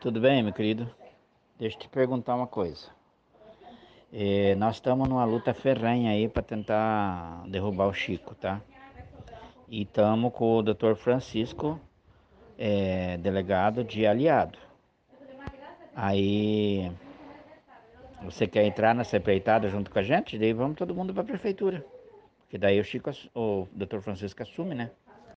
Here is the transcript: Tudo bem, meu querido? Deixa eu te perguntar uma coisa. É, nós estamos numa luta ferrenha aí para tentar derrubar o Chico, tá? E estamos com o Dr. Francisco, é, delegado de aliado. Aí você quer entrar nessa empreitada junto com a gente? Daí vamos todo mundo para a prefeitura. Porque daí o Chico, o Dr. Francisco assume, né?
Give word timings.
Tudo 0.00 0.20
bem, 0.20 0.44
meu 0.44 0.52
querido? 0.52 0.88
Deixa 1.58 1.76
eu 1.76 1.80
te 1.80 1.88
perguntar 1.88 2.36
uma 2.36 2.46
coisa. 2.46 2.86
É, 4.12 4.54
nós 4.54 4.76
estamos 4.76 5.08
numa 5.08 5.24
luta 5.24 5.52
ferrenha 5.52 6.12
aí 6.12 6.28
para 6.28 6.40
tentar 6.40 7.42
derrubar 7.48 7.88
o 7.88 7.92
Chico, 7.92 8.32
tá? 8.36 8.60
E 9.68 9.82
estamos 9.82 10.32
com 10.32 10.58
o 10.58 10.62
Dr. 10.62 10.94
Francisco, 10.94 11.80
é, 12.56 13.16
delegado 13.16 13.82
de 13.82 14.06
aliado. 14.06 14.56
Aí 15.96 16.92
você 18.22 18.46
quer 18.46 18.66
entrar 18.66 18.94
nessa 18.94 19.16
empreitada 19.16 19.68
junto 19.68 19.90
com 19.90 19.98
a 19.98 20.02
gente? 20.04 20.38
Daí 20.38 20.52
vamos 20.52 20.76
todo 20.76 20.94
mundo 20.94 21.12
para 21.12 21.24
a 21.24 21.26
prefeitura. 21.26 21.84
Porque 22.42 22.56
daí 22.56 22.78
o 22.78 22.84
Chico, 22.84 23.10
o 23.34 23.66
Dr. 23.72 23.98
Francisco 23.98 24.44
assume, 24.44 24.76
né? 24.76 24.92